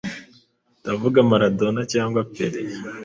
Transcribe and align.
Ndavuga 0.81 1.17
Maradona 1.31 1.81
cyangwa 1.93 2.19
Pele 2.35 2.59